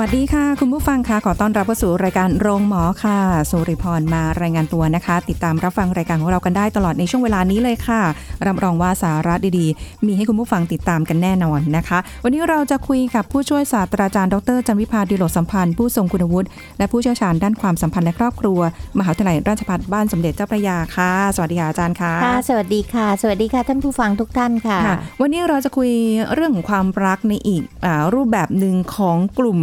[0.00, 3.18] วัสดีค่ะ คุณผู้ฟังค่ะขอต้อนรับเข้าสู่รายการโรงหมอค่ะ
[3.50, 8.02] สุริพรมารายงานตัวนะคะ ติดตามรับฟังรายการของเรากันได้ตลอดในช่วงเวลานี้เลยค่ะ
[8.46, 16.48] รับรองว่าสาระดีๆ มีให้คุณผู้ฟังติดตามกันแน่นอนนะคะ วันนี้เราจะคุยกับผู้ช่วยศาสตราจารย์ดรจันวิพาดิโลกสัมพันธ์ผู้ทรงคุณวุฒิ
[16.78, 18.60] และผู้เชี่ยวชาญด้านความสัมพันธ์และครอบครัว
[18.98, 25.90] มหาวิทยาลัยราชภัฏบ้านสมเด็จเจ้าพระยาค่ะ สวัสดีค่ะอาจารย์ค่ะค่ะ สวัสดีค่ะ สวัสดีค่ะท่านผู้ฟังทุกท่านค่ะค่ะวันนี้เราจะคุย
[26.34, 29.58] เรื่องของความรักในอีกอารูปแบบหนึ่งของกลุ่ม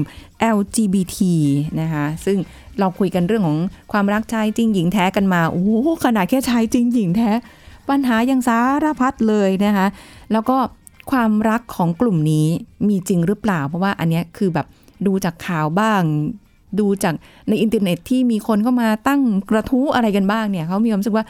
[0.57, 1.17] LGBT
[1.81, 2.37] นะคะซึ่ง
[2.79, 3.57] เราคุยกันเรื่องของ
[3.91, 7.29] ความรักชายจริงหญิงแท้กันมา โอ้โหขนาดแค่ชายจริงหญิงแท้
[7.89, 9.87] ปัญหายังสารพัดเลยนะคะ
[10.31, 10.57] แล้วก็
[11.11, 12.47] ความรักของกลุ่มนี้
[12.87, 14.67] มีจริงหรือเปล่า เพราะว่าอันเนี้ยคือแบบ
[15.07, 16.01] ดูจากข่าวบ้าง
[16.79, 17.13] ดูจาก
[17.49, 21.25] ในอินเทอร์เน็ตที่มีคนเข้ามาตั้งกระทู้อะไรกันบ้างเนี่ยเขามีความรู้สึกว่า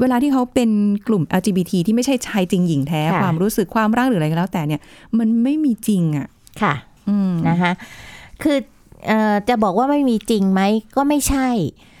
[0.00, 0.70] เวลาที่เขาเป็น
[1.08, 4.80] กลุ่ม LGBT ที่ไม่ใช่ชายจริงหญิงแท้ค่ะความรู้สึกความรักหรืออะไรก็แล้วแต่เนี่ย
[5.18, 6.26] มันไม่มีจริงอะ
[6.62, 6.74] ค่ะ
[7.08, 7.72] อืมนะคะ
[8.42, 8.58] คือ
[9.08, 10.62] เอ่อจะบอกว่าไม่มีจริงไหม
[10.96, 11.48] ก็ไม่ใช่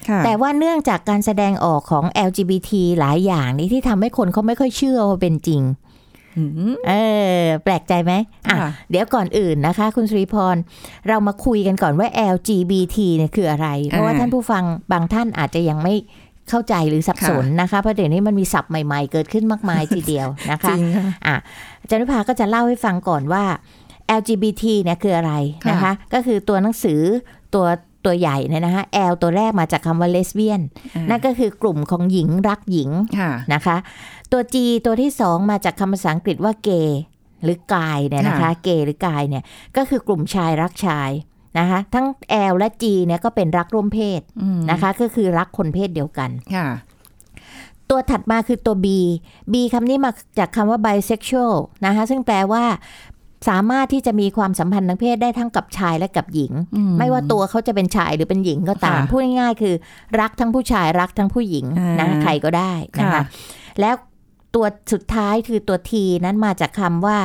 [0.08, 5.62] ค่ะแต่ว่าเนื่องจากการแสดงออกของ LGBT หลายอย่างนี้ที่ทำให้คนเขาไม่ค่อยเชื่อว่าเป็นจริง
[6.38, 6.92] อืมเอ
[7.42, 8.12] อ แปลกใจไหม
[8.48, 10.56] อะค่ะ เดี๋ยวก่อนอื่นนะคะ คุณสุริพร
[11.08, 15.94] เรามาคุยกันก่อนว่า LGBT เนี่ยคืออะไร เพราะว่าท่านผู้ฟังบางท่านอาจจะยังไม่
[16.50, 21.36] เข้าใจหรือสับสนนะคะ เพราะเดี๋ยวนี้มันมีศัพท์ใหม่ๆ เกิดขึ้นมากมายทีเดียวนะจคะริงค่ะอะ
[21.80, 23.44] อาจารย์วิภาก็จะเล่าให้ฟังก่อนว่า
[24.18, 25.32] LGBT เนี่ยคืออะไร
[25.64, 27.00] ค่ะนะคะ ก็คือตัวหนังสือ
[27.54, 27.66] ตัว
[28.04, 30.62] ตัวใหญ่เนี่ยนะคะ L ตัวแรกมาจากคำว่า lesbian
[31.10, 33.76] นั่นก็คือกลุ่มของหญิงรักหญิงค่ะนะคะ
[34.32, 34.56] ตัว G
[34.86, 36.90] ตัวที่สองมาจากคำภาษาอังกฤษว่า gay
[37.44, 39.42] หรือกายเนี่ยนะคะ เกย์หรือกายเนี่ย
[39.76, 41.10] ก็คือกลุ่มชายรักชาย
[41.58, 42.06] นะคะ ทั้ง
[42.50, 46.68] L และ G เนี่ยก็เป็นรักร่วมเพศอืมนะคะ ก็คือรักคนเพศเดียวกันค่ะ
[47.90, 48.86] ตัวถัดมาคือตัว B
[49.52, 51.54] B คำนี้มาจากคำว่า bisexual
[51.86, 52.64] นะคะ ซึ่งแปลว่า
[53.48, 59.74] สามารถที่จะมีความสัมพันธ์ทางเพศได้ทั้งกับชายและกับหญิงอืมไม่ว่าตัวเขาจะเป็นชายหรือเป็นหญิงก็ตามค่ะพูดง่ายๆคือ
[60.20, 63.22] รักทั้งผู้ชายรักทั้งผู้หญิงอ่านนะคะใครก็ได้นะคะค่ะ
[63.80, 63.94] แล้ว
[64.54, 65.92] ตัวสุดท้ายคือตัว T
[66.24, 67.18] นั้นมาจากคำว่า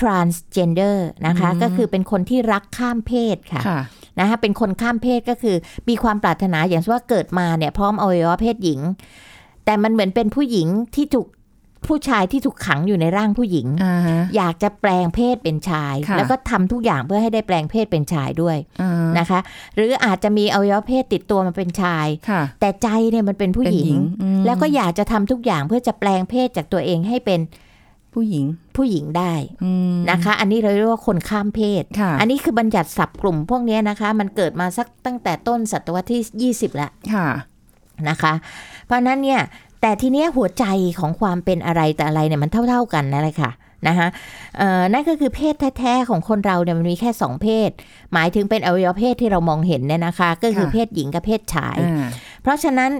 [0.00, 3.80] transgender นะคะอืมก็คือเป็นคนที่รักข้ามเพศค่ะค่ะ
[4.20, 5.56] นะคะเป็นคนข้ามเพศก็คือ
[5.88, 8.80] มีความปรารถนาอย่างเช่นว่าเกิดมาเนี่ยพร้อมอวัยวะเพศหญิง
[9.64, 11.26] แต่มันเหมือนเป็นผู้หญิงที่ถูก
[11.86, 19.40] ผู้ชายที่ถูกขังอยู่ในร่างผู้หญิงอ่าฮะอยากจะแปลงเพศเป็นชายค่ะแล้วก็ทำทุกอย่างเพื่อให้ได้แปลงเพศเป็นชายด้วยอ่านะคะ
[19.74, 27.40] หรืออาจจะมีอวัยวะเพศติดตัวมาเป็นชายค่ะแต่ใจเนี่ยมันเป็นผู้หญิเป็นหญิงงอืมแล้วก็อยากจะทำทุกอย่างเพื่อจะแปลงเพศจากตัวเองให้เป็น
[28.14, 29.32] ผู้หญิงผู้หญิงได้
[29.64, 37.28] อืมนะคะ อันนี้เราเรียกว่าคนข้ามเพศค่ะอันนี้คือบัญญัติศัพท์กลุ่มพวกเนี้ยนะคะ มันเกิดมาสักตั้งแต่ต้นศตวรรษที่ 20 แล้วค่ะ
[38.08, 38.32] นะคะ
[38.86, 39.40] เพราะฉะนั้นเนี่ย
[39.80, 40.64] แต่ทีเนี้ยหัวใจ
[41.00, 43.50] ของความเป็นอะไรแต่อะไรเนี่ยมันเท่า ๆกันนั่นแหละค่ะ
[43.88, 44.08] นะคะ
[44.58, 47.70] เอ่อนั่นก็คือเพศแท้ๆของคนเราเนี่ยมันมีแค่สองเพศ
[48.12, 52.06] หมายถึงเป็นอวัยวะเพศที่เรามองเห็นเนี่ยนะคะ ก็คือค่ะเพศหญิงกับเพศชายอ่า
[52.42, 52.90] เพราะฉะนั้น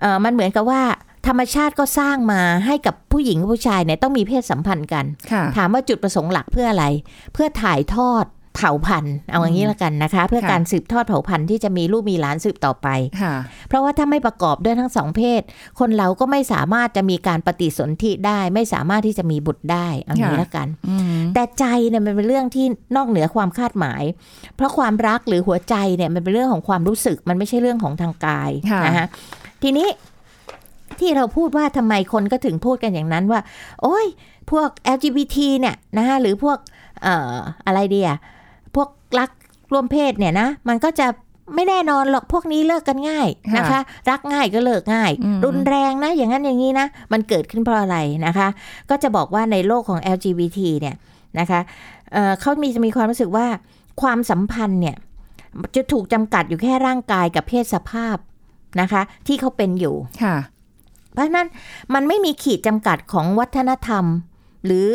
[0.00, 0.82] เอ่อมันเหมือนกับว่า
[1.26, 6.86] ธรรมชาติก็สร้างมาให้กับผู้หญิงกับผู้ชายเนี่ยต้องมีเพศสัมพันธ์กันค่ะถามว่าจุดประสงค์หลักเพื่ออะไร
[7.32, 8.24] เพื่อถ่ายทอด
[8.58, 12.88] เผ่าพันธุ์เอาอย่างนี้ละกันนะคะ เพื่อค่ะการสืบทอดเผ่าพันธุ์ที่จะมีลูกมีหลานสืบต่อไป
[13.22, 13.34] ค่ะ
[13.68, 15.42] เพราะว่าถ้าไม่ประกอบด้วยทั้งสองเพศ
[15.78, 22.66] คนเราก็ไม่สามารถจะมีการปฏิสนธิได้ ไม่สามารถที่จะมีบุตรได้เอาอย่างนี้ละกันอืมแต่ใจเนี่ยมันเป็นเรื่องที่
[22.96, 24.02] นอกเหนือความคาดหมาย
[24.56, 29.06] เพราะความรักหรือหัวใจเนี่ยมันเป็นเรื่องของความรู้สึกมันไม่ใช่เรื่องของทางกายค่ะนะคะ
[29.62, 29.88] ทีนี้
[31.00, 33.40] ที่เราพูดว่าทำไมคนก็ถึงพูดกันอย่างนั้นว่า
[33.82, 34.06] โอ้ย
[34.50, 36.58] พวก LGBT เนี่ยนะคะหรือพวก
[37.02, 37.34] เอ่อ
[37.66, 38.10] อะไรเดีย
[38.78, 39.30] พวกรัก
[39.72, 41.06] ร่วมเพศเนี่ยนะ มันก็จะ
[41.54, 43.80] ไม่แน่นอนหรอกพวกนี้เลิกกันง่ายนะคะ
[44.10, 47.96] รักง่ายก็เลิกง่ายอืมรุนแรงนะ อย่างนั้นอย่างนี้นะ มันเกิดขึ้นเพราะอะไร
[48.26, 48.48] นะคะ
[48.90, 50.96] ก็จะบอกว่าในโลกของ LGBT เนี่ย
[51.38, 51.60] นะคะ
[52.12, 53.46] เอ่อเขามีจะมีความรู้สึกว่า
[54.02, 54.96] ความสัมพันธ์เนี่ย
[55.76, 58.16] จะถูกจำกัดอยู่แค่ร่างกายกับเพศสภาพ
[58.80, 60.36] นะคะ ที่เขาเป็นอยู่ค่ะ
[61.12, 61.48] เพราะฉะนั้น
[61.94, 64.04] มันไม่มีขีดจำกัดของวัฒนธรรม
[64.66, 64.90] หรือ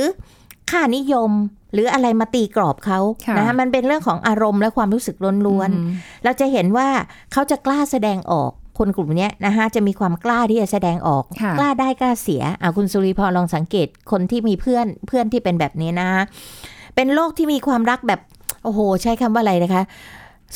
[0.71, 1.31] ค่านิยม
[1.73, 6.87] หรืออะไรมาตีกรอบเขาค่ะนะคะมันเป็นเรื่องของอารมณ์และความรู้สึกล้วนอืมๆเราจะเห็นว่า
[7.31, 16.09] เขาจะกล้าแสดงออกคนกลุ่มเนี้ยนะคะจะมีความกล้าที่จะแสดงออกค่ะกล้าได้กล้าเสียอะคุณสุริพรลองสังเกตคนที่มีเพื่อนเพื่อนที่เป็นแบบนี้นะ
[16.95, 18.19] เป็นโลกที่มีความรักแบบ
[18.63, 19.83] โอ้โห ใช้คำว่าอะไรนะคะ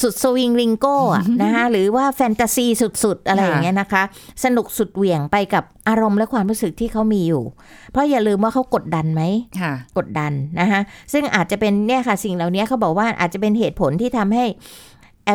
[0.01, 2.65] สุดสวิงลิงโก้อะนะคะหรือว่าแฟนตาซี
[3.03, 4.03] สุดๆ อะไรอย่างเงี้ยนะคะ
[4.44, 7.44] สนุกสุดเหวี่ยงไปกับอารมณ์และความรู้สึกที่เขามีอยู่
[7.91, 9.21] เพราะอย่าลืมว่าเขากดดันไหม
[9.59, 10.81] ค่ะกดดันนะคะ
[11.13, 14.45] ซึ่งอาจจะเป็นเนี่ยค่ะสิ่งเหล่านี้เขาบอกว่าอาจจะเป็นเหตุผลที่ทำให้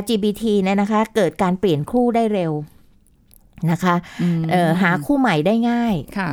[0.00, 2.52] LGBT เนี่ยนะคะ เกิดการเปลี่ยนคู่ได้เร็ว
[3.70, 3.94] นะคะ
[4.50, 6.30] เอ่อหาคู่ใหม่ได้ง่ายค่ะ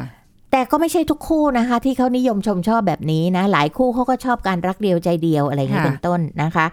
[0.51, 6.65] แต่ก็ไม่ใช่ทุกคู่นะคะ ที่เขานิยมชมชอบแบบนี้นะ หลายคู่เขาก็ชอบการรักเดียวใจเดียวอะไรอย่างนี้ค่ะเป็นต้นนะคะ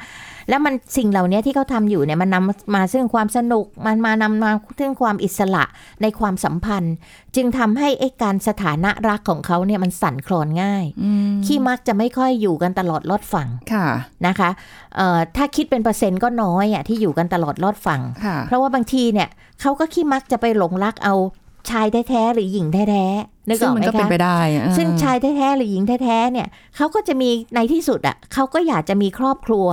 [0.49, 5.65] แล้วมันสิ่งเหล่านี้ที่เขาทำอยู่เนี่ยมันนำมาซึ่งความสนุกมันมานำมาซึ่งความอิสระ
[6.03, 6.95] ในความสัมพันธ์
[7.37, 13.87] จึงทำให้ไอ้การสถานะรักของเขาเนี่ยมันสั่นคลอนง่ายอืมขี้มักจะไม่ค่อยอยู่กันตลอดรอดฝั่งค่ะ
[14.27, 14.51] นะคะ
[14.97, 19.29] เอ่อถ้าคิดเป็นเปอร์เซ็นต์ก็น้อยอะที่อยู่กันตลอดรอดฝั่งค่ะเพราะว่าบางทีเนี่ย
[19.61, 21.15] เขาก็ขี้มักจะไปหลงรักเอา
[21.71, 29.69] ชายแท้ๆหรือหญิงแท้ๆนึกอซึ่งอกไหมัมนก็เป็นคะไปได้อะซึ่งชายแท้ๆหรือหญิงแท้ๆเนี่ยเขาก็จะมีในที่สุดอะเขาก็อยากจะมีครอบครัว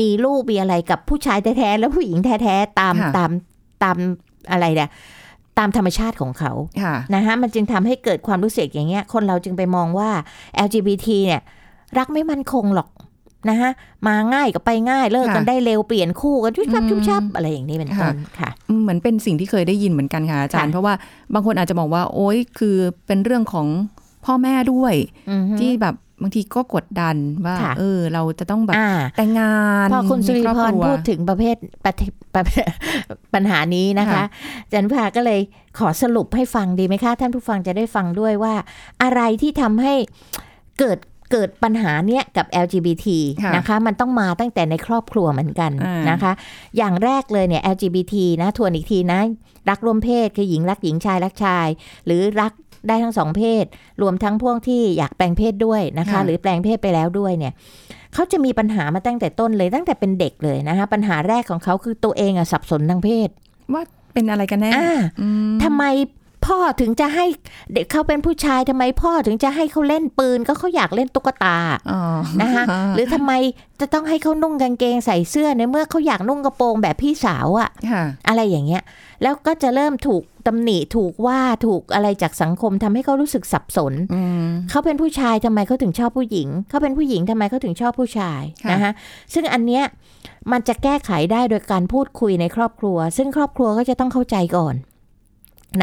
[0.00, 3.30] มีลูกมีอะไรกับผู้ชายแท้ๆและผู้หญิงแท้ๆตามค่ะตาม
[3.82, 3.96] ตาม
[4.50, 4.90] อะไรเนี่ย
[5.58, 6.52] ตามธรรมชาติของเขา
[6.82, 10.10] ค่ะนะคะมันจึงทำให้เกิดความรู้สึกอย่างเงี้ย คนเราจึงไปมองว่า
[10.66, 11.42] LGBT เนี่ย
[11.98, 12.88] รักไม่มั่นคงหรอก
[13.48, 13.70] นะคะ
[14.06, 20.94] มาง่ายก็ไปง่ายเลิกกันค่ะได้เร็วเปลี่ยนคู่กันชุบชับอืมชุบชับอะไรอย่างนี้เป็นต้นค่ะอืมเหมือนเป็นสิ่งที่เคยได้ยินเหมือนกันค่ะอาจารย์ค่ะเพราะว่า
[21.34, 22.76] บางคนอาจจะบอกว่า โอ๊ยคือ
[23.06, 23.66] เป็นเรื่องของ
[24.24, 24.94] พ่อแม่ด้วย
[25.30, 29.54] อือฮึที่แบบบางทีก็กดดันว่าค่ะเออ เราจะต้องแบบอ่าแต่งงา
[29.86, 32.64] นพอคุณสุริมีพอบรควพูดถึงประเภทประเทศประเภท
[33.34, 34.24] ปัญหานี้นะคะค่ะ
[34.72, 35.40] จันพาก็เลย
[35.78, 38.54] ขอสรุปให้ฟังดีไหมคะ ท่านผู้ฟังจะได้ฟังด้วยว่า
[39.02, 39.94] อะไรที่ทำให้
[40.78, 40.98] เกิด
[41.32, 43.06] เกิดปัญหาเนี้ยกับ LGBT
[43.42, 46.32] ค่ะนะคะมันต้องมาตั้งแต่ในครอบครัวเหมือนกันอ่านนะคะ
[46.76, 49.20] อย่างแรกเลยเนี่ย LGBT นะทวนอีกทีนะ
[49.68, 51.66] รักร่วมเพศคือหญิงรักหญิงชายรักชาย
[52.06, 52.52] หรือรัก
[52.88, 53.64] ได้ทั้งสองเพศ
[54.02, 57.52] รวมทั้งพวกที่อยากแปลงเพศด้วยนะคะค่ะหรือแปลงเพศไปแล้วด้วยเนี่ย
[58.14, 63.28] เขาจะมีปัญหามาตั้งแต่ต้นเลยตั้งแต่เป็นเด็กเลยนะคะปัญหาแรกของเขาคือตัวเองอะสับสนทางเพศ
[63.72, 63.82] ว่า
[64.12, 64.90] เป็นอะไรกันแน่อ่า
[65.20, 65.84] อืมทำไม
[66.46, 67.26] พ่อถึงจะให้
[67.72, 71.56] เด็กเขาเป็นผู้ชายทำไมพ่อถึงจะให้เขาเล่นปืนก็เขาอยากเล่นตุ๊กตา
[71.90, 72.00] อ๋อ
[72.40, 72.64] นะคะ
[72.94, 73.32] หรือทำไม
[73.80, 78.82] จะต้องให้เขานุ่งกางเกงใส่เสื้อในเมื่อเขาอยากนุ่งกระโปรงแบบพี่สาวอะค่ะอะไรอย่างเงี้ย
[79.22, 88.92] แล้วก็จะเริ่มถูกตำหนิถูกว่าถูกอะไรจากสังคมทำให้เขารู้สึกสับสนอืมเขาเป็นผู้ชายทำไมเขาถึงชอบผู้หญิงเขาเป็นผู้หญิงทำไมเขาถึงชอบผู้ชายค่ะนะคะ
[89.34, 89.84] ซึ่งอันเนี้ย
[90.52, 94.74] มันจะแก้ไขได้โดยการพูดคุยในครอบครัว ซึ่งครอบครัวก็จะต้องเข้าใจก่อน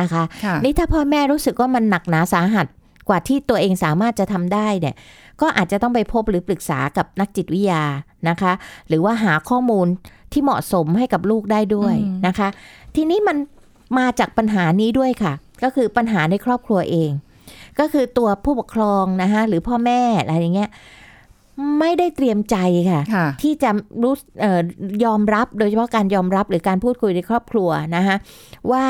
[0.01, 2.67] นะคะค่ะนี่ถ้าพ่อแม่รู้สึกว่ามันหนักหนาสาหัส
[3.09, 4.95] กว่าที่ตัวเองสามารถจะทำได้เนี่ย
[5.41, 7.83] ก็อาจจะต้องไปพบหรือปรึกษากับนักจิตวิทยา
[8.29, 8.51] นะคะ
[8.87, 9.87] หรือว่าหาข้อมูล
[10.31, 12.47] ที่เหมาะสมให้กับลูกได้ด้วยอืมนะคะ
[12.95, 13.37] ทีนี้มัน
[13.97, 15.33] มาจากปัญหานี้ด้วยค่ะ
[15.63, 17.11] ก็คือปัญหาในครอบครัวเอง
[17.79, 20.69] ก็คือตัวผู้ปกครองนะคะหรือพ่อแม่อะไรอย่างเงี้ย
[21.79, 22.57] ไม่ได้เตรียมใจ
[22.91, 23.69] ค่ะค่ะที่จะ
[24.01, 24.61] รู้เอ่อ
[25.05, 28.15] ยอมรับโดยเฉพาะการยอมรับหรือการพูดคุยในครอบครัวนะคะ
[28.71, 28.85] ว่า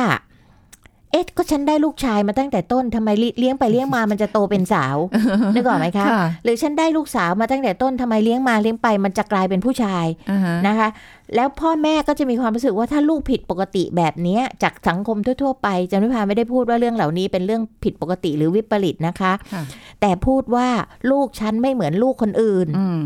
[1.12, 3.10] เอ๊ะก็ฉันได้ลูกชายมาตั้งแต่ต้นทำไม
[3.40, 4.98] เลี้ยงไปเลี้ยงมามันจะโตเป็นสาว
[5.56, 10.88] นึกออกไหมคะค่ะหรือฉันได้ลูกสาวมาตั้งแต่ต้นทำไมเลี้ยงมาเลี้ยงไปมันจะกลายเป็นผู้ชายอ่าฮะนะคะ
[11.36, 19.64] แล้วพ่อแม่ก็จะมีความรู้สึกว่าถ้าลูกผิดปกติแบบเนี้ยจากสังคมทั่ว ๆ ไปจันวิพาไม่ได้พูดว่าเรื่องเหล่านี้เป็นเรื่องผิดปกติหรือวิปริตนะคะค่ะ
[20.02, 20.68] แต่พูดว่า
[21.12, 23.02] ลูกฉันไม่เหมือนลูกคนอื่นอืม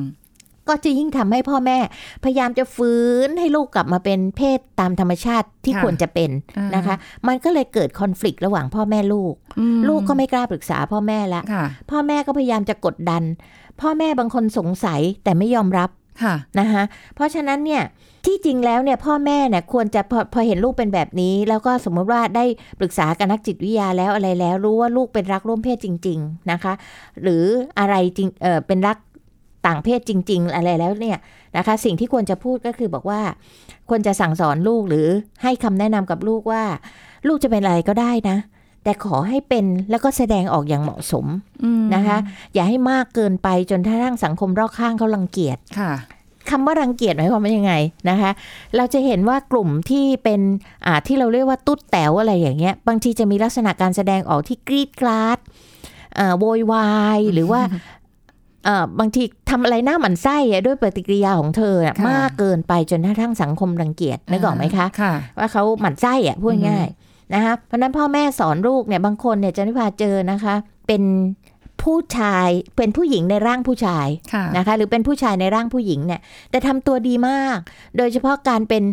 [0.68, 1.78] ก็จะยิ่งทำให้พ่อแม่
[2.24, 6.96] พยายามจะฟื้นให้ลูกกลับมาเป็นเพศตามธรรมชาติที่ค่ะควรจะเป็นอ่านนะคะ
[7.28, 13.24] มันก็เลยเกิดคอน FLICT ระหว่างพ่อแม่ลูกอืมลูกก็ไม่กล้าปรึกษาพ่อแม่ละค่ะพ่อแม่ก็พยายามจะกดดัน
[13.82, 15.90] พ่อแม่บางคนสงสัยแต่ไม่ยอมรับ
[16.24, 16.84] ค่ะนะคะ
[17.16, 17.84] เพราะฉะนั้นเนี่ย
[18.26, 22.46] ที่จริงแล้วเนี่ยพ่อแม่เนี่ยควรจะพอพอเห็นลูกเป็นแบบนี้ แล้วก็สมมติว่าได้
[22.80, 26.74] ปรึกษากับนักจิตวิทยาแล้วอะไรแล้ว รู้ว่าลูกเป็นรักร่วมเพศจริง ๆนะคะ
[27.22, 27.44] หรือ
[27.80, 28.98] อะไรจริงเออเป็นรัก
[29.66, 31.18] ต่างเพศจริง ๆ อะไรแล้วเนี่ย
[31.58, 33.22] นะคะ สิ่งที่ควรจะพูดก็คือบอกว่า
[33.90, 35.08] ควรจะสั่งสอนลูกหรือ
[35.44, 36.64] ให้คำแนะนำกับลูกว่า
[37.28, 38.38] ลูกจะเป็นอะไรก็ได้นะ
[38.84, 41.26] แต่ขอให้เป็นแล้วก็แสดงออกอย่างเหมาะสม
[41.64, 42.18] อืมนะคะ
[42.54, 45.92] อย่าให้มากเกินไปจนถ้าร่างสังคมรอบข้างเขารังเกียจค่ะ
[46.50, 47.74] คำว่ารังเกียจหมายความว่ายังไง
[48.10, 48.32] นะคะ
[48.76, 50.42] เราจะเห็นว่ากลุ่มที่เป็น
[50.86, 55.40] อ่าที่เราเรียกว่าตุ๊ดแต๋วอะไรอย่างเงี้ย บางทีจะมีลักษณะการแสดงออกที่กรีดกราด
[56.16, 57.82] เอ่อโวยวายหรือว่าเอ่อ
[59.00, 70.56] บางทีทำอะไรหน้าหมันไส้อะด้วยปฏิกิริยาของเธอน่ะค่ะมากเกินไปจนกระทั่งสังคมรังเกียจนึกออกไหมคะค่ะว่าเขาหมั่นไส้อะพูดง่ายๆนะคะเพราะฉะนั้นพ่อแม่สอนลูกเนี่ยบางคนเนี่ยจะนิพาเจอนะคะ
[70.88, 71.04] เป็น
[71.84, 77.58] ผู้ชายเป็นผู้หญิงในร่างผู้ชายค่ะนะคะ หรือเป็นผู้ชายในร่างผู้หญิงเนี่ย แต่ทำตัวดีมาก
[77.98, 78.84] โดยเฉพาะการเป็น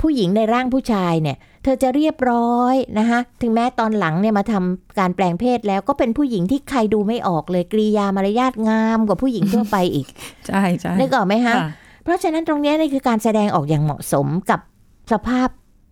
[0.00, 10.06] ผู้หญิงในร่างผู้ชายเนี่ย เธอจะเรียบร้อยนะคะถึงแม้ตอนหลังเนี่ยมาทำการแปลงเพศแล้วก็เป็นผู้หญิงที่ใครดูไม่ออกเลยกริยามารยาทงามกว่าผู้หญิงทั่วไปอีก
[10.46, 11.68] ใช่ใช่นึกออกไหมคะค่ะ
[12.04, 14.60] เพราะฉะนั้นตรงเนี้ยนี่คือการแสดงออกอย่างเหมาะสมกับ
[15.12, 15.48] สภาพ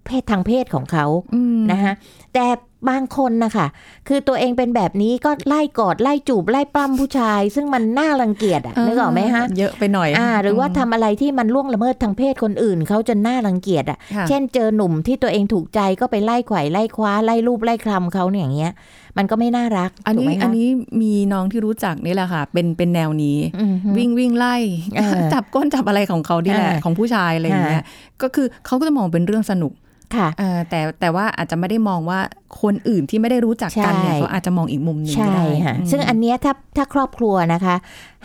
[0.07, 1.93] เพศทางเพศของเขาอืมนะคะ
[2.35, 2.45] แต่
[2.89, 3.67] บางคนนะคะ
[4.09, 18.73] คือตัวเองเป็นแบบนี้ก็ไล่กอดไล่จูบไล่ปล้ำผู้ชาย ซึ่งมันน่ารังเกียจอะนึกออกไหมฮะเยอะไปหน่อยอ่าหรือว่าทำอะไรที่มันล่วงละเมิดทางเพศคนอื่นเขาจนน่ารังเกียจอะค่ะ เช่นเจอหนุ่มที่ตัวเองถูกใจก็ไปไล่ไขว่ไล่คว้าไล่รูปไล่คลำเขาเนี่ยอย่างเงี้ย
[19.19, 20.69] มันก็ไม่น่ารัก อันถูกนี้ไหมคะอันนี้
[21.03, 24.57] มีน้องที่รู้จักนี่แหละค่ะ เป็นเป็นแนวนี้อืมฮึวิ่งวิ่งไล่
[24.97, 27.85] เออจับก้นจับอะไรของเขาที่แหละเออของผู้ชายอะไรอย่างเงี้ย
[28.23, 29.73] ก็คือเขาก็จะมองเป็นเรื่องสนุก
[30.17, 32.21] ค่ะเออแต่แต่ว่าอาจจะไม่ได้มองว่า
[32.63, 37.75] คนอื่นที่ไม่ได้รู้จักกันเนี่ยใช่เขาอาจจะมองอีกมุมหนึ่งใช่ก็ได้ค่ะอืมซึ่งอันเนี้ยถ้าถ้าครอบครัวนะคะ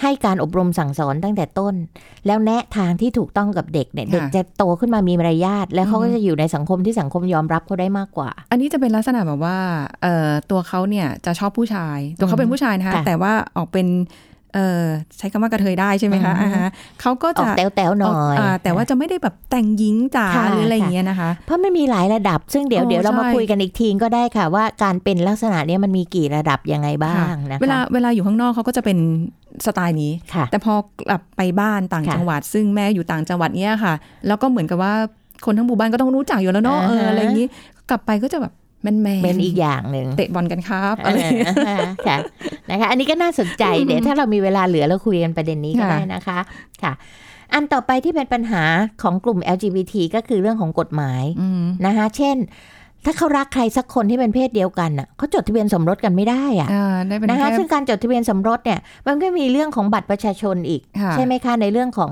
[0.02, 1.74] ให้การอบรมสั่งสอนตั้งแต่ต้น
[2.26, 9.58] แล้วแนะทางที่ถูกต้องกับเด็กเนี่ยเด็กจะโตขึ้นมามีมารยาทแล้วเขาก็จะอยู่ในสังคมที่สังคมยอมรับเขาได้มากกว่า อันนี้จะเป็นลักษณะแบบว่า
[10.02, 13.88] เอ่อตัวเขาเนี่ยจะชอบผู้ชาย ตัวเขาเป็นผู้ชายนะคะค่ะแต่ว่าออกเป็น
[14.56, 14.84] เอ่อ
[15.18, 16.70] ใช้คำว่ากระเทยได้ใช่ไหมคะอือฮึอ่าฮะ
[17.02, 28.98] เขาก็ออจะกแต๋วๆหน่อยาแต่ว่าจะไม่ได้แบบแต่งหญิงจ๋าค่ะหรืออะไรอย่างเงี้ยนะคะ เพราะมันมีหลายระดับ ซึ่งเดี๋ยวโอ้เดี๋ยวเรามาใช่คุยกันอีกทีก็ได้ค่ะ ว่าการเป็นลักษณะเนี้ยมันมีกี่ระดับยังไงบ้างนะคะเวลาเวลาอยู่ข้างนอกเขาก็จะเป็น
[29.66, 30.74] สไตล์นี้ค่ะแต่พอ
[31.10, 33.94] กลับไปบ้านต่างค่ะจังหวัด ซึ่งแม่อยู่ต่างจังหวัดเนี้ยค่ะ
[34.28, 34.94] แล้วก็เหมือนกับว่า
[35.46, 37.48] คนทั้งหมู่บ้านก็ต้องรู้จักอยู่แล้วเนาะอ่าเอฮะออะไรอย่างนี้
[37.90, 38.54] กลับไปก็จะแบบ
[38.86, 41.78] แมนแมนเป็นอีกอย่างหนึ่งเตะบอลกันครับอะไรอย่างเงี้ยอ่า
[42.08, 42.18] ค่ะ
[42.70, 46.40] นะคะอันนี้ก็น่าสนใจเดี๋ยวถ้าเรามีเวลาเหลือเราคุยกันประเด็นนี้ก็ค่ะได้นะคะ
[46.84, 46.94] ค่ะ
[47.54, 48.64] อันต่อไปที่เป็นปัญหา
[49.02, 52.38] ของกลุ่ม LGBT ก็คือเรื่องของกฎหมายอืมนะคะเช่น
[53.08, 62.12] ถ้าเขารักใครสักคนที่เป็นเพศเดียวกันน่ะเขาจดทะเบียนสมรสกันไม่ได้อะอ่าได้เป็นนะคะแค่ซึ่งการจดทะเบียนสมรสเนี่ย มันก็มีเรื่องของบัตรประชาชนอีกค่ะใช่ไหมคะในเรื่องของ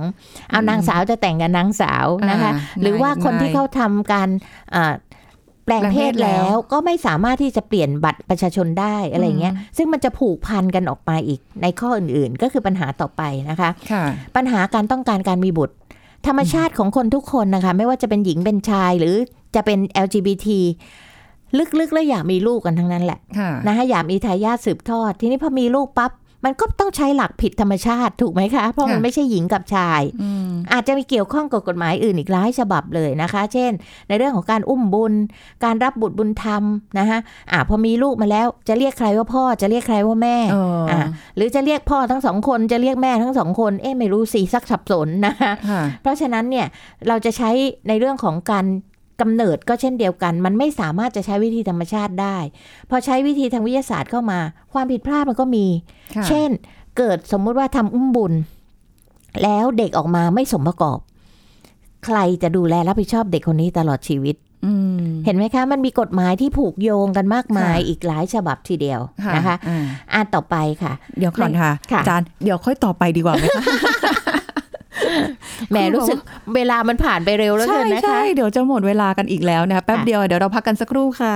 [0.50, 4.30] เอานางสาวจะแต่งกับนางสาวนะคะอ่าหรือว่าคนที่นายเขาทำการ
[4.76, 4.94] อ่า
[5.66, 14.04] แปลงเพศแปลงเพศแล้แล้ววก็ไม่สามารถที่จะเปลี่ยนบัตรประชาชนได้อะไรเงี้ย ซึ่งมันจะผูกพันกันออกมาอีกในข้ออื่นๆ ก็คือปัญหาต่อไปนะคะค่ะ
[14.36, 15.76] ปัญหาการต้องการการมีบุตร
[16.28, 19.16] ธรรมชาติของคนทุกคนนะคะ ไม่ว่าจะเป็นหญิงเป็นชายหรือ
[19.56, 20.48] จะเป็น LGBT
[21.80, 26.12] ลึกๆ แล้วอยากมีลูกกันทั้งนั้นแหละค่ะนะคะอยากมีทายาทสืบทอด ทีนี้พอมีลูกปั๊บ
[26.46, 33.72] มันก็ต้องใช้หลักผิดธรรมชาติถูกไหมคะ เพราะมันค่ะไม่ใช่หญิงกับชายอืมอาจจะมีเกี่ยวข้องกับกฎหมายอื่นอีกหลายฉบับเลยนะคะ เช่น
[34.08, 35.14] ในเรื่องของการอุ้มบุญ
[35.64, 36.64] การรับบุตรบุญธรรม
[37.00, 37.20] นะคะ
[37.52, 41.00] อ่าพอมีลูกมาแล้วจะเรียกใครว่าพ่อจะเรียกใครว่าแม่เอออ่า
[41.36, 46.68] หรือจะเรียกพ่อทั้งสองคนจะเรียกแม่ทั้งสองคนเอ๊ะไม่รู้สิสักสับสนนะคะค่ะเพราะฉะนั้นเนี่ย
[47.08, 47.50] เราจะใช้
[47.88, 48.66] ในเรื่องของการ
[49.22, 52.38] กำเนิดก็เช่นเดียวกัน มันไม่สามารถจะใช้วิธีธรรมชาติได้
[52.90, 54.40] พอใช้วิธีทางวิทยาศาสตร์เข้ามา
[54.74, 55.66] ความผิดพลาดมันก็มี
[56.16, 56.50] ค่ะเช่น
[56.98, 58.34] เกิดสมมุติว่าทำอุ้มบุญ
[59.44, 61.00] แล้วเด็กออกมาไม่สมประกอบ
[62.06, 69.00] ใครจะดูแลรับผิดชอบเด็กคนนี้ตลอดชีวิตอืมเห็นไหมคะ มันมีกฎหมายที่ผูกโยงกันมากมายค่ะอีกหลายฉบับทีเดียว
[69.36, 73.64] นะคะอ่าอ่านต่อไปค่ะ เดี๋ยวก่อนค่ะค่ะอาจารย์เดี๋ยวค่อยต่อไปดีกว่าไหมคะ
[75.74, 76.20] แหมคุณบอกรู้สึก
[76.56, 81.36] เวลามันผ่านไปเร็วแล้วใช่เกินนะคะใช่เดี๋ยวจะหมดเวลากันอีกแล้วนะคะแป๊บค่ะเดียวเดี๋ยวเราพักกันสักครู่ค่ะ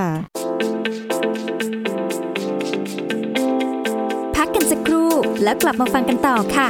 [4.37, 5.09] พักกันสักครู่
[5.43, 6.67] แล้วกลับมาฟังกันต่อค่ะ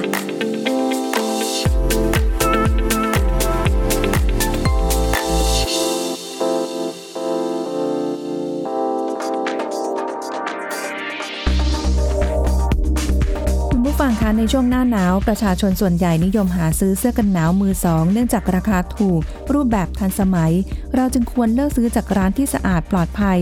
[13.98, 19.22] ผู้ฟังคะในช่วงหน้าหนาวประชาชนส่วนใหญ่นิยมหาซื้อเสื้อกันหนาวมือสองเนื่องจากราคาถูก
[19.54, 20.54] รูปแบบทันสมัย
[20.96, 23.40] เราจึงควรเลือกซื้อจากร้านที่สะอาดปลอดภัย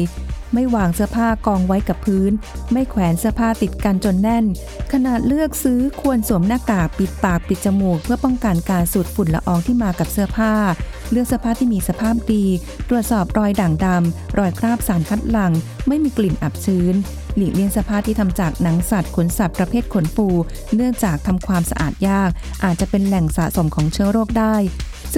[0.56, 2.32] ไม่วางเสื้อผ้ากองไว้กับพื้น
[2.72, 4.46] ไม่แขวนเสื้อผ้าติดกันจนแน่น
[4.92, 10.54] ขนาดเลือกซื้อควรสวมหน้ากากปิดปากปิดจมูก เพื่อป้องกันการสูดฝุ่นละอองที่มากับเสื้อผ้า
[11.12, 12.46] เลือกเสื้อผ้าที่มีสภาพดี
[12.90, 15.54] ตรวจสอบรอยด่างดำรอยคราบสารคัดหลั่ง
[15.88, 16.96] ไม่มีกลิ่นอับชื้น
[17.36, 20.28] หลีกเลี่ยงเสื้อผ้าที่ทำจากหนังสัตว์ขนสัตว์ประเภทขนฟู
[20.76, 22.30] เนื่องจากทำความสะอาดยาก
[22.64, 24.56] อาจจะเป็นแหล่งสะสมของเชื้อโรคได้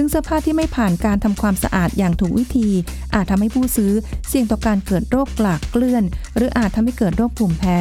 [0.00, 2.68] ซึ่งเสื้อผ้าที่ไม่ผ่านการทำความสะอาดอย่างถูกวิธี
[3.14, 3.92] อาจทำให้ผู้ซื้อ
[4.28, 6.04] เสี่ยงต่อการเกิดโรคกลากเกลื่อน
[6.36, 7.78] หรืออาจทำให้เกิดโรคภูมิแพ้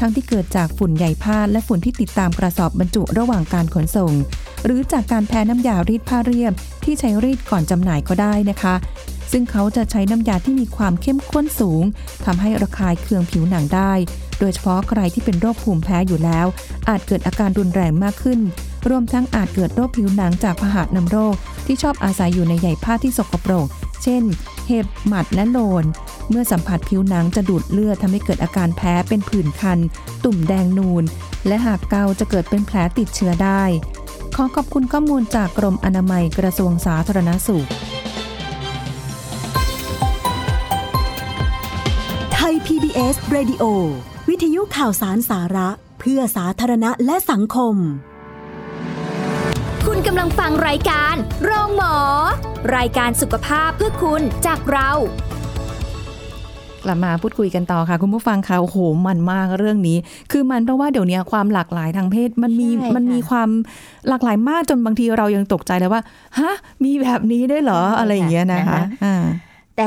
[0.00, 4.12] ทั้งที่เกิดจากฝุ่นใยผ้าและฝุ่นที่ติดตามกระสอบบรรจุระหว่างการขนส่ง
[4.64, 6.52] หรือจากการแพ้น้ำยารีดผ้าเรียบ
[6.84, 8.74] ที่ใช้รีดก่อนจำหน่ายก็ได้นะคะ
[9.32, 11.82] ซึ่งเขาจะใช้น้ำยาที่มีความเข้มข้นสูง
[12.24, 13.92] ทำให้ระคายเคืองผิวหนังได้
[14.38, 16.46] โดยเฉพาะใครที่เป็นโรคภูมิแพ้อยู่แล้ว
[16.88, 18.40] อาจเกิดอาการรุนแรงมากขึ้น
[18.88, 21.34] รวมทั้งอาจเกิดโรคผิวหนังจากพาหะนำโรค
[21.68, 23.68] ที่ชอบอาศัยอยู่ในใยผ้าที่สกปรก
[24.02, 24.22] เช่น
[24.66, 25.84] เห็บ หมัด และโลน
[26.30, 29.78] เมื่อสัมผัสผิวหนังจะดูดเลือดทำให้เกิดอาการแพ้เป็นผื่นคัน
[30.24, 31.04] ตุ่มแดงนูน
[31.46, 33.62] และหากเกาจะเกิดเป็นแผลติดเชื้อได้
[34.36, 37.66] ขอขอบคุณข้อมูลจากกรมอนามัยกระทรวงสาธารณสุข
[42.32, 43.64] ไทย PBS Radio
[44.28, 45.68] วิทยุข่าวสารสาระ
[46.00, 47.76] เพื่อสาธารณะและสังคม
[49.98, 51.14] ณกำลังำลังฟังรายการ
[51.44, 51.96] โรงหมอ
[52.76, 54.90] รายการสุขภาพเพื่อคุณจากเรา
[56.84, 59.96] กลับมาพูดคุยกันต่อค่ะ คุณผู้ฟังคะโอ้โหมันมากเรื่องนี้
[60.32, 63.48] คือมันเพราะว่าเดี๋ยวนี้ความหลากหลายทางเพศมันมีใช่ค่ะ มันมีความ
[64.08, 66.02] หลากหลายมากจนบางทีเรายังตกใจเลยว่า
[66.38, 69.24] ฮะมีแบบนี้ได้วยเหรออะไรอย่างเงี้ยนะคะอ่า
[69.76, 69.86] แต่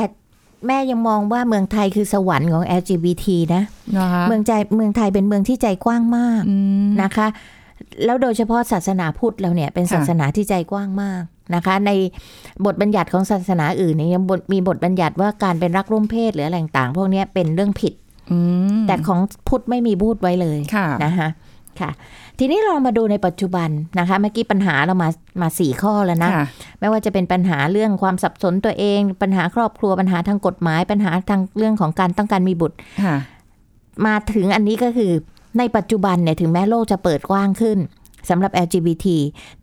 [0.66, 3.62] แม่ยังมองว่าเมืองไทยคือสวรรค์ของ LGBT นะ
[3.98, 7.28] นะคะเมืองใจเมืองไทยเป็นเมืองที่ใจกว้างมากอืม นะคะ
[8.04, 11.22] แล้วโดยเฉพาะศาสนาพุทธเราเนี่ยเป็นค่ะศาสนาที่ใจกว้างมาก
[11.54, 11.90] นะคะ ใน
[12.64, 17.94] บทบัญญัติของศาสนาอื่นเนี่ยยังบทมีบทบัญญัติว่าการเป็นรักร่วมเพศหรืออะไรต่างๆพวกเนี้ยเป็นเรื่องผิด
[18.30, 18.38] อื
[18.78, 21.28] มแต่ของพุทธไม่มีพูดไว้เลยค่ะนะคะ
[21.80, 21.90] ค่ะ
[22.38, 23.68] ทีนี้เรามาดูในปัจจุบัน
[23.98, 25.08] นะคะเมื่อกี้ปัญหาเรามา
[25.42, 26.46] มาสี่ข้อแล้วนะค่ะ
[26.80, 33.16] ไม่ว่าจะเป็นปัญหาเรื่องความสับสนตัวเอง ปัญหาครอบครัวปัญหาทางกฎหมาย ปัญหาทางเรื่องของการต้องการมีบุตรค่ะ
[34.06, 35.12] มาถึงอันนี้ก็คือ
[35.58, 37.78] ในปัจจุบันเนี่ยถึงแม้โลกจะเปิดกว้างขึ้น
[38.30, 39.06] สำหรับ LGBT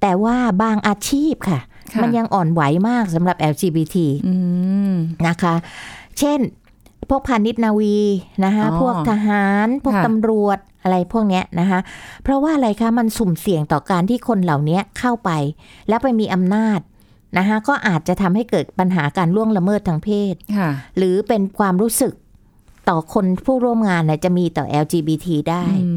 [0.01, 1.59] แต่ว่าบางอาชีพค่ะ
[1.93, 4.33] ค่ะมันยังอ่อนไหวมากสำหรับ LGBT อื
[4.91, 4.93] ม
[5.27, 5.55] นะคะ
[6.19, 6.39] เช่น
[7.09, 7.97] พวกพาณิชย์นาวี
[8.45, 11.79] นะคะอ๋อพวกทหาร พวกค่ะตำรวจอะไรพวกเนี้ยนะคะ
[12.23, 15.29] เพราะว่าอะไรคะมันสุ่มเสี่ยงต่อการที่คนเหล่านี้เข้าไป
[15.87, 16.79] แล้วไปมีอำนาจ
[17.37, 22.13] นะคะก็อาจจะทำให้เกิดปัญหาการล่วงละเมิดทางเพศค่ะหรือเป็นความรู้สึก
[22.89, 25.89] ต่อคนผู้ร่วมงานเนี่ยจะมีต่อ LGBT ได้อื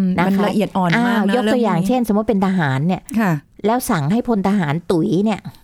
[0.00, 3.32] มนะคะมันละเอียดอ่อนมากอ้าวนะยกตัวอย่างรื่นี้เช่น สมมติเป็นทหารเนี่ยค่ะ
[3.66, 5.54] แล้วสั่งให้พลทหารตุ๋ยเนี่ยอ่า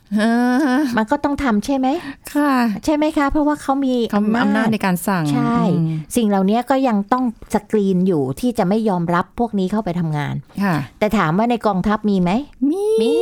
[0.97, 1.89] มันก็ต้องทำใช่ไหม
[2.35, 2.53] ค่ะ
[2.85, 12.31] ใช่ไหมคะ เพราะว่าเขามีเขามีอำนาจในการสั่ง ใช่อืมสิ่งเหล่านี้ก็ยังต้องสกรีนอยู่ที่จะไม่ยอมรับพวกนี้เข้าไปทำงานค่ะ แต่ถามว่าในกองทัพมีไหม
[12.71, 13.13] มีมี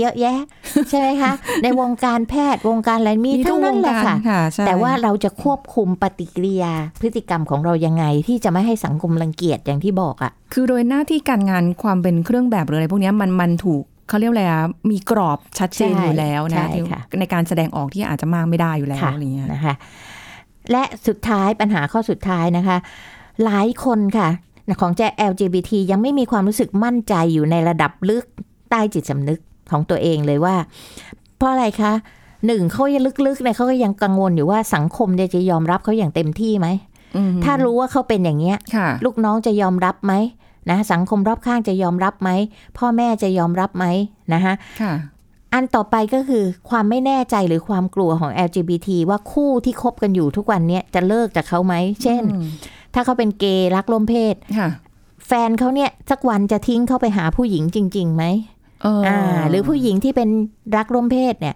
[0.00, 0.38] เยอะแยะ
[0.90, 1.32] ใช่ไหมคะ
[1.62, 19.74] ในวงการแพทย์วงการอะไรมีมีทุทั้กงวนั้นงแหละการค่ะค่ะใช่แต่ว่าเราจะควบคุมปฏิกิริยาพฤติกรรมของเรายังไง ที่จะไม่ให้สังคมรังเกียจอย่างที่บอกอะ่ะคือโดยหน้าที่การงานความเป็นเครื่องแบบหรืออะไรพวกเนี้ยมันมันถูก เขาเรียกอะไรอะมีกรอบชัดเจนใช่อยู่แล้วใช่นะที่ค่ะในการแสดงออกที่อาจจะมากไม่ได้อยู่แล้วค่ะอะไรเงี้ยนะคะ
[20.70, 22.76] และสุดท้ายปัญหาข้อสุดท้ายนะคะ
[23.44, 24.28] หลายคนค่ะ
[24.80, 28.24] ของแจ LGBT ยังไม่มีความรู้สึกมั่นใจอยู่ในระดับลึก
[28.70, 30.56] ใต้จิตสำนึกของตัวเองเลยว่า
[31.36, 31.92] เพราะอะไรคะ
[32.46, 36.68] หนึ่งเขายังลึกๆเนี่ยเขาก็ยังกังวลอยู่ว่าสังคมเนี่ยจะยอมรับเขาอย่างเต็มที่ไหม
[37.16, 40.12] อืมถ้ารู้ว่าเขาเป็นอย่างเงี้ยค่ะลูกน้องจะยอมรับไหม
[40.70, 42.30] นะสังคมรอบข้างจะยอมรับไหม
[42.78, 43.84] พ่อแม่จะยอมรับไหม
[44.32, 44.92] นะคะค่ะ
[45.52, 52.46] อันต่อไปก็คือความไม่แน่ใจหรือความกลัวของ LGBT ว่าคู่ที่คบกันอยู่ทุกวันเนี้ยจะเลิกจากเขาไหม เช่นอืม
[52.94, 54.68] ถ้าเขาเป็นเกย์รักร่วมเพศค่ะ
[55.26, 58.24] แฟนเขาเนี่ยสักวันจะทิ้งเขาไปหาผู้หญิงจริงๆไหม
[58.82, 60.28] เออออ่า หรือผู้หญิงที่เป็น
[60.76, 61.54] รักร่วมเพศเนี่ย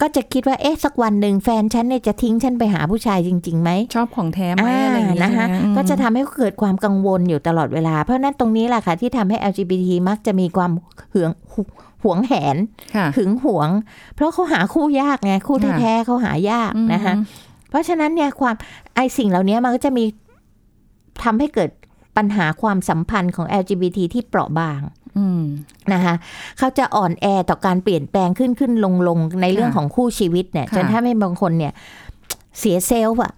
[0.00, 10.70] ก็จะคิดว่าเอ๊ะสักวันหนึ่งแฟนฉันเนี่ยจะทิ้งฉันไปหาผู้ชายจริงๆไหมชอบของแท้ไหมอะไรอย่างเงี้ยนะคะใช่ไหมก็จะทำให้เกิดความกังวลอยู่ตลอดเวลา เพราะฉะนั้นตรงนี้แหละค่ะที่ทำให้ LGBT มักจะมีความ
[11.14, 11.30] หวง
[12.04, 12.56] หวงแหน
[12.96, 13.68] ค่ะหึงหวง
[14.14, 17.14] เพราะเขาหาคู่ยากไงคู่ค่ะแท้ๆเขาหายากอืมนะคะ
[17.70, 18.54] เพราะฉะนั้นเนี่ยความ
[18.94, 20.04] ไอสิ่งเหล่านี้มันก็จะมี
[21.24, 21.70] ทำให้เกิด
[22.16, 24.99] ปัญหาความสัมพันธ์ของ LGBT ที่เปราะบางอืม
[25.92, 26.14] นะคะ
[26.58, 31.72] เขาจะอ่อนแอต่อการเปลี่ยนแปลงขึ้นขึ้นลงลงในเรื่องค่ะของคู่ชีวิตเนี่ยค่ะจนถ้าไม่บางคนเนี่ย
[32.58, 33.32] เสียเซลล์อะ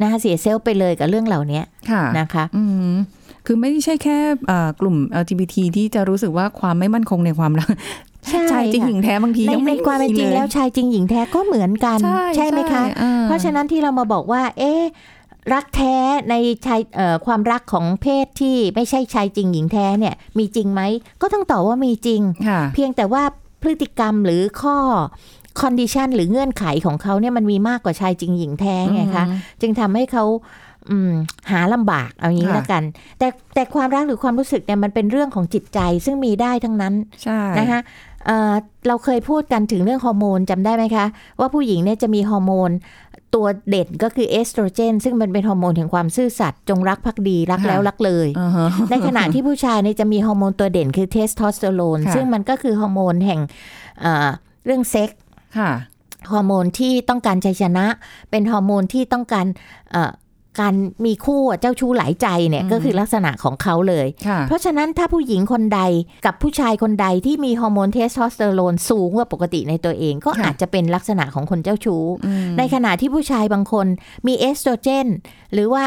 [0.00, 1.60] นะคะเสียเซลล์ไปเลยกับเรื่องเหล่านี้
[1.90, 2.94] ค่ะนะคะอืม
[3.46, 7.74] คือไม่ใช่แค่เอ่อกลุ่ม LGBT ที่จะรู้สึกว่าความไม่มั่นคงในความรัก
[8.28, 11.98] ใช่ชายจริงค่ะหญิงแท้บางทีในยังในไม่ความเป็นจริงลยแล้วชายจริงหญิงแท้ก็เหมือนกัน
[12.36, 14.82] ใช่ไหมคะอ่เพราะฉะนั้นที่เรามาบอกว่า เอ๊ะ
[15.52, 15.96] รักแท้
[16.30, 16.34] ใน
[16.66, 20.82] ชายเอ่อความรักของเพศที่ไม่ใช่ชายจริงหญิงแท้เนี่ยมีจริงไหม
[21.22, 23.22] ก็ต้องตอบว่ามีจริงค่ะเพียงแต่ว่า
[23.62, 24.76] พฤติกรรมหรือข้อ
[25.60, 29.24] condition หรือเงื่อนไขของเขาเนี่ยมันมีมากกว่าชายจริงหญิงแท้ไงคะ
[29.60, 30.24] จึงทำให้เขา
[30.90, 31.12] อืม
[31.50, 32.82] หาลำบากเอางี้ค่ะละกัน
[33.18, 37.80] แต่แต่ความรักหรือความรู้สึกเนี่ยมันเป็นเรื่องของจิตใจซึ่งมีได้ทั้งนั้นใช่นะคะ
[38.26, 38.52] เอ่อ
[38.88, 41.06] เราเคยพูดกันถึงเรื่องฮอร์โมนจำได้ไหมคะ
[41.40, 42.70] ว่าผู้หญิงเนี่ยจะมีฮอร์โมน
[43.34, 53.40] ตัวเด่นก็คือเอสโตรเจน ซึ่งมันเป็นฮอร์โมนแห่งความซื่อสัตย์จงรักภักดีรักแล้วรักเลยอ่าฮะในขณะที่ผู้ชายเนี่ยจะมีฮอร์โมนตัวเด่นคือเทสโทสเตอโรนค่ะซึ่งมันก็คือฮอร์โมนแห่ง
[54.00, 54.28] เอ่อ
[54.64, 55.20] เรื่องเซ็กส์
[55.58, 55.72] ค่ะ
[56.32, 57.86] ฮอร์โมนที่ต้องการชัยชนะ
[58.30, 59.46] เป็นฮอร์โมนที่ต้องการ
[59.90, 60.12] เอ่อ
[60.60, 65.80] การมีคู่อะเจ้าชู้หลายใจเนี่ยอืมก็คือลักษณะของเขาเลยค่ะเพราะฉะนั้นถ้าผู้หญิงคนใด
[66.26, 73.86] กับผู้ชายคนใดที่มีฮอร์โมนเทสโทสเตอโรนสูงกว่าปกติในตัวเอง ก็ค่ะอาจจะเป็นลักษณะของคนเจ้าชู้อืมในขณะที่ผู้ชายบางคน
[74.26, 75.06] มีเอสโตรเจน
[75.52, 75.82] หรือว่า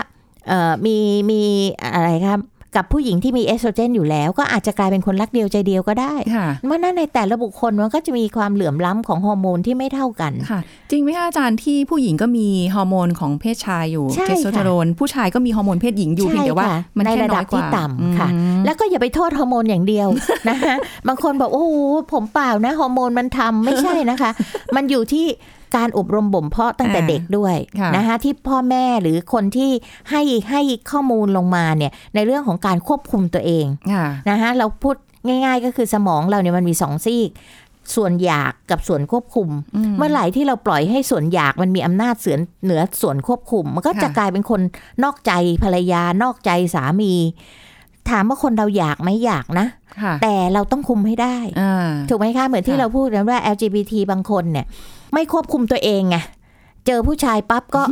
[0.48, 0.98] เอ่อมี
[1.32, 1.42] มี
[1.94, 2.40] อะไรครับ
[2.76, 10.60] กับผู้หญิงที่มีเอสโตรเจนอยู่แล้ว ก็อาจจะกลายเป็นคนรักเดียวใจเดียวก็ได้ค่ะเพราะฉะนั้นในแต่ละบุคคลมันก็จะมีความเหลื่อมล้ำของฮอร์โมนที่ไม่เท่ากันค่ะ
[10.92, 20.08] จริงไหมคะอาจารย์ที่ผู้หญิงก็มีฮอร์โมนของเพศชายอยู่ใช่เทสโทสเตอโรนผู้ชายก็มีฮอร์โมนเพศหญิงอยู่เพียงแต่ว่าใช่ค่ะมันแค่ระดับที่ว่าต่ำค่ะอืมแล้วก็อย่าไปโทษฮอร์โมนอย่างเดียว
[20.50, 20.76] นะคะ
[21.08, 21.76] บางคนบอกโอ้โห
[22.14, 24.32] ผมเปล่านะฮอร์โมนมันทำไม่ใช่นะคะ
[24.76, 25.26] มันอยู่ที่
[25.76, 29.72] การอบรมบ่มเพาะตั้งแต่อ่าเด็กด้วยค่ะนะคะที่พ่อแม่หรือคนที่
[30.10, 34.96] ให้ให้ข้อมูลลงมาเนี่ยในเรื่องของการควบคุมตัวเองค่ะนะคะเราพูด
[35.28, 37.32] ง่าย ๆ ก็คือสมองเราเนี่ยมันมีสองซีก
[37.96, 39.50] ส่วนอยากกับส่วนควบคุม
[39.98, 44.62] เมื่อไหร่ที่เราปล่อยให้ส่วนอยากมันมีอำนาจเสือเหนือส่วนควบคุม มันก็จะค่ะกลายเป็นคน
[45.04, 45.32] นอกใจ
[45.64, 47.14] ภรรยานอกใจสามี
[48.10, 49.68] ถามว่าคนเราอยากไหมอยากนะ
[50.02, 54.66] ค่ะแต่เราต้องคุมให้ได้อ่าถูกไหมคะ เหมือนที่ค่ะเราพูดกันว่า LGBT บางคนเนี่ย
[55.14, 56.18] ไม่ควบคุมตัวเองไง
[56.86, 57.84] เจอผู้ชายปั๊บก็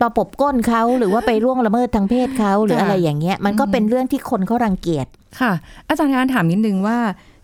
[0.00, 5.06] ประปบก้นเขาหรือว่าไปล่วงละเมิดทางเพศเขาหรือค่ะอะไรอย่างเงี้ย มันก็เป็นเรื่องที่คนเขารังเกียจ
[5.40, 5.52] ค่ะ
[5.88, 6.98] อาจารย์การถามนิดนึงว่า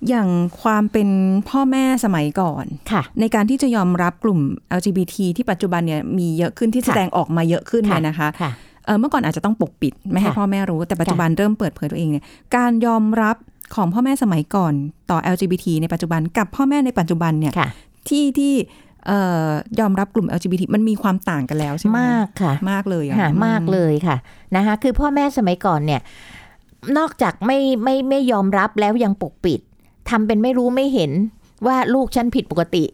[0.09, 0.29] อย่าง
[0.63, 1.09] ความเป็น
[1.49, 4.41] พ่อแม่สมัยก่อนค่ะ ในการที่จะยอมรับกลุ่ม
[4.79, 8.51] LGBT ที่ปัจจุบันเนี่ยมีเยอะขึ้นที่ค่ะแสดงออกมาเยอะขึ้นค่ะเนี่ยนะคะค่ะ
[8.85, 12.25] เอ่อเมื่อก่อนอาจจะต้องปกปิด ไม่ให้ค่ะพ่อแม่รู้แต่ปัจจุบันเริ่มเปิดเผยตัวเองเนี่ย
[12.57, 13.37] การยอมรับ
[13.75, 14.73] ของพ่อแม่สมัยก่อน
[15.11, 17.69] ต่อ LGBT ในปัจจุบันกับพ่อแม่ในปัจจุบันเนี่ยค่ะ
[18.09, 18.90] ที่ที่เอ่อ
[19.81, 24.17] ยอมรับกลุ่ม LGBT มันมีความต่างกันแล้วใช่ไหมมากค่ะ มากเลยอะค่ะอืมากเลยค่ะ
[24.57, 26.01] นะคะคือพ่อแม่สมัยก่อนเนี่ย
[26.99, 29.61] นอกจากไม่ไม่ไม่ยอมรับแล้วยังปกปิด
[30.11, 31.13] ทำเป็นไม่รู้ไม่เห็น
[31.67, 32.85] ว่าลูกฉันผิดปกติ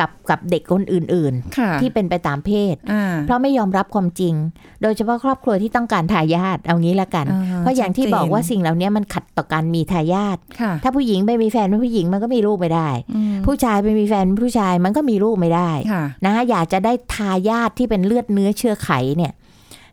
[0.00, 4.34] กับกับเด็กคนอื่นค่ะๆที่เป็นไปตามเพศอ่าเพราะไม่ยอมรับความจริง
[4.82, 19.32] โดยเฉพาะครอบครัวที่ต้องการทายาทเอางี้ละกันอ่าเพราะอย่างที่ชัดเจนบอกว่าสิ่งเหล่านี้มันขัดต่อการมีทายาทค่ะถ้าผู้หญิงไม่มีแฟนเป็นผู้หญิงมันก็มีลูกไม่ได้อืมผู้ชายไปมีแฟนเป็นผู้ชายมันก็มีลูกไม่ได้ค่ะนะคะอยากจะได้ทายาทที่เป็นเลือดเนื้อเชื้อไขเนี่ย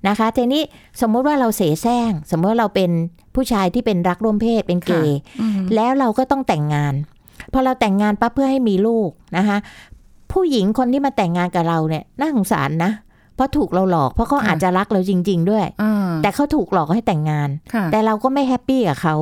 [0.07, 0.61] นะคะทีนี้
[1.01, 2.91] สมมุติว่าเราเสแสร้งสมมติว่าเราเป็น
[3.35, 6.93] ผู้ชายที่เป็นรักร่วมเพศเป็นเกย์อืมแล้วเราก็ต้องแต่งงาน
[7.53, 9.57] พอเราแต่งงานปั๊บเพื่อให้มีลูกนะคะ
[10.35, 12.91] ผู้หญิงคนที่มาแต่งงานกับเราเนี่ยน่าสงสารนะ
[13.35, 19.15] เพราะถูกเราหลอกเพราะเขาอาจจะรักเราจริง ๆ ด้วยอ่าแต่เขาถูกหลอกให้แต่งงานค่ะแต่เราก็ไม่แฮปปี้กับเขา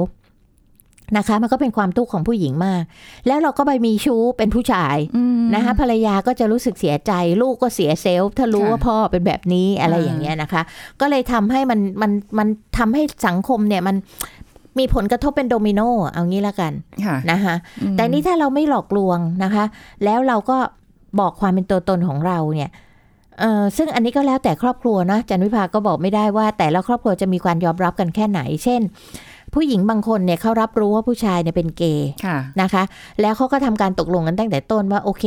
[1.17, 2.81] นะคะ มันก็เป็นความทุกข์ของผู้หญิงมาก
[3.27, 10.61] แล้วเราก็ไปมีชู้เป็นผู้ชายอืมนะคะภรรยาก็จะรู้สึกเสียใจ ลูกก็เสียเซลฟ์ถ้ารู้ค่ะว่าพ่อเป็นแบบนี้อะไรอ่าอย่างเงี้ยนะคะ
[11.01, 12.47] ก็เลยทำให้มันมันมัน
[12.77, 13.95] ทำให้สังคมเนี่ยมัน
[14.79, 16.73] มีผลกระทบเป็นโดมิโนเอางี้ละกัน
[17.05, 19.65] ค่ะนะคะอืมแต่นี่ถ้าเราไม่หลอกลวงนะคะ
[20.03, 20.57] แล้วเราก็
[21.19, 22.71] บอกความเป็นตัวตนของเราเนี่ย
[23.39, 28.81] เออซึ่งอันนี้ก็แล้วแต่ครอบครัวนะจันวิภาก็บอกไม่ได้ว่า แต่ละครอบครัวจะมีการยอมรับกันแค่ไหน เช่น
[29.53, 32.83] ผู้หญิงบางคนเนี่ยเขารับรู้ว่าผู้ชายเนี่ยเป็นเกย์ค่ะนะคะ
[33.21, 35.25] แล้วเขาก็ทำการตกลงกันตั้งแต่ต้นว่าโอเค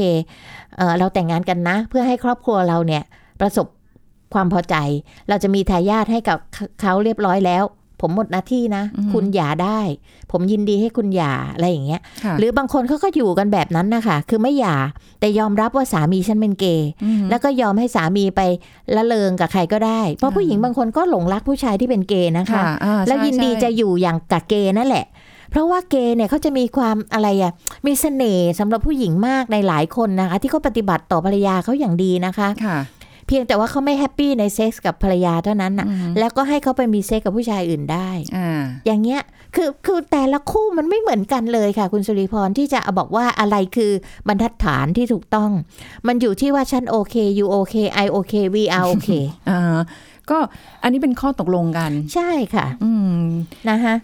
[0.76, 3.02] เออเราแต่งงานกันนะ เพื่อให้ครอบครัวเราเนี่ย
[3.40, 3.66] ประสบ
[4.34, 4.76] ความพอใจ
[5.28, 6.38] เราจะมีทายาทให้กับ
[6.80, 7.64] เขาเรียบร้อยแล้ว
[8.00, 9.80] ผมหมดหน้าที่นะอือฮึคุณหย่าได้
[10.32, 14.76] ผมยินดีให้คุณหย่าอะไรอย่างเงี้ยค่ะหรือบางคนเขาก็อยู่กันแบบนั้นนะคะ คือไม่หย่า
[15.20, 16.88] แต่ยอมรับว่าสามีฉันเป็นเกย์
[17.22, 18.40] มแล้วก็ยอมให้สามีไป
[18.96, 25.06] ละเลงกับใครก็ได้ เพราะอ่าผู้หญิงบางคนก็หลงรักผู้ชายที่เป็นเกย์นะคะค่ะอ่าแล้วใช่ยินดีใช่จะอยู่อย่างกับเกย์นั่นแหละ
[25.50, 27.52] เพราะว่าเกย์เนี่ยเขาจะมีความอะไรอะ
[27.86, 32.78] มีเสน่ห์สำหรับผู้หญิงมากในหลายคนนะคะ ที่เขาปฏิบัติต่อภรรยาเขาอย่างดีนะคะค่ะ
[33.26, 39.22] เพียงแต่ว่าเขาไม่ happy ในเซ็กส์กับภรรยาเท่านั้นน่ะอืมแล้วก็ให้เขาไปมีเซ็กส์กับผู้ชายอื่นได้อ่าอย่างเงี้ย
[39.56, 43.92] คือคือแต่ละคู่มันไม่เหมือนกันเลยค่ะ คุณสุริพรที่จะบอกว่าอะไรคือ
[44.28, 45.50] บรรทัดฐานที่ถูกต้อง
[46.06, 49.10] มันอยู่ที่ว่าฉันโอเค you okay I okay we are okay
[49.50, 49.76] อ่า
[50.30, 50.38] ก็
[50.82, 53.24] อันนี้เป็นข้อตกลงกัน ใช่ค่ะ อืม
[53.68, 53.94] นะคะ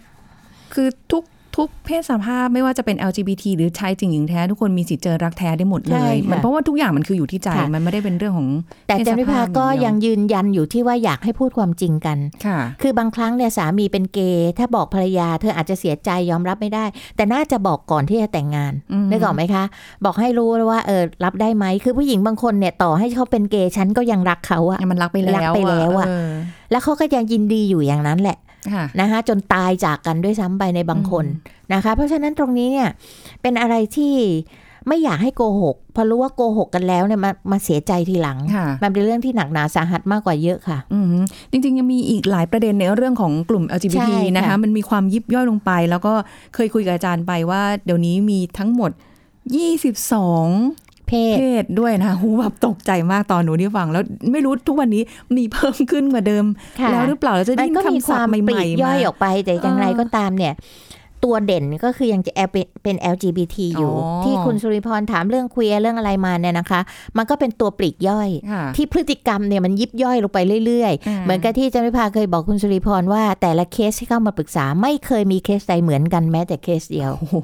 [0.73, 1.23] คือทุก
[1.57, 8.49] ทุกเพศสภาพไม่ว่าจะเป็น LGBT หรือชายจริงหญิงแท้ ทุกคนมีสิทธิ์เจอรักแท้ได้หมดเลใช่ค่ะมันเพราะว่าทุกอย่างมันคืออยู่ที่ใจค่ะมันไม่ได้เป็นเรื่องของ
[8.87, 16.85] แต่เพศจันวิภาสภาพก็อย่างเดียวยังยืนยันอยู่ที่ว่าอยากให้พูดความจริงกันค่ะ คือบางครั้งเนี่ยสามีเป็นเกย์ถ้าบอกภรรยาเธออาจจะเสียใจยอมรับไม่ได้
[17.15, 19.63] แต่น่าจะบอกก่อนที่จะแต่งงานอืมนึกออกไหมคะ
[20.05, 28.42] บอกให้รู้ว่าเออรับได้ไหมคือผู้หญิงบางคนเนี่ยต่อให้เขาเป็นเกย์ฉันก็ยังรักเขาอะมันรักไปแล้วรักไปแล้วอะเแล้วเขาก็ยังยินดีอยู่อย่างนั้นแหละค่ะ
[29.01, 31.25] นะคะจนตายจากกันด้วยซ้ำไปในบางคน
[31.73, 32.89] นะคะ เพราะฉะนั้นตรงนี้เนี่ย
[33.41, 34.13] เป็นอะไรที่
[34.87, 41.05] ไม่อยากให้โกหกพอรู้ว่าโกหกกันแล้วเนี่ยมามาเสียใจทีหลังค่ะมันเป็นเรื่องที่หนักหนาสาหัสมากกว่าเยอะค่ะอืม
[41.51, 46.13] จริงๆ ยังมีอีกหลายประเด็นในเรื่องของกลุ่มใช่ LGBT ค่ะนะคะ มันมีความยิบย่อยลงไป แล้วก็
[46.55, 48.91] เคยคุยกับอาจารย์ไปว่า เดี๋ยวนี้มีทั้งหมด
[49.73, 55.03] 22 เพศเพศด้วยนะหูแบบตกใจมากตอนหนูที่ฟัง แล้วไม่รู้ทุกวันนี้
[55.37, 56.45] มีเพิ่มขึ้นกว่าเดิม
[56.79, 60.53] ค่ะแล้วหรือเปล่าเราจะมัได้นยินก็มีคำคศัพวามท์ใหปลีม่กๆย่อยมาออกไปแต่อย่างไรเออก็ตามเนี่ย
[61.23, 66.81] ตัวเด่นก็คือยังจะ L เป็นเป็น LGBT อยู่อ๋อที่คุณสุริพรถามเรื่องคุยเรื่องอะไรมาเนี่ยนะคะ
[67.17, 77.35] มันก็เป็นตัวปลีกย่อยค่ะที่พฤติกรรมเนี่ยมันยิบย่อยลงไปเรื่อยอ่าๆเหมือนกับที่จันวิภาเคยบอกคุณสุริพรว่า แต่ละเคสที่เข้ามาปรึกษาไม่เคยมีเคสใดเหมือนกันแม้แต่เคสเดียวโอ้โห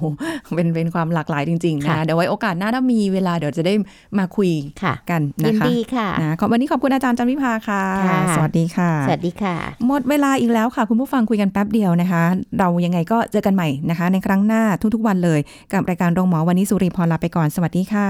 [0.55, 3.73] เป็นเป็นความหลากหลายจริงๆนะค่ะเดี๋ยวไว้โอกาสหน้าถ้ามีเวลาเดี๋ยวจะได้
[4.17, 4.51] มาคุย
[4.83, 9.55] ค่ะกันยินะนคะดีค่ะนะขอบวันนี้ขอบคุณอาจารย์จันวิภาค่ะค่ะ สวัสดีค่ะ สวัสดีค่ะ
[9.87, 12.23] หมดเวลาอีกแล้วค่ะ คุณผู้ฟังคุยกันแป๊บเดียวนะคะ
[12.59, 15.39] เรายังไงก็เจอกันใหม่นะคะ ในครั้งหน้าทุกๆวันเลย
[15.73, 18.07] กับรายการโรงหมอวันนี้สุริพรลาไปก่อนสวัสดีค่ะ